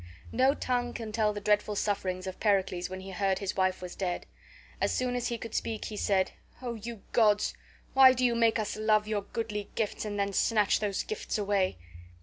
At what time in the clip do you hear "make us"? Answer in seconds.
8.33-8.75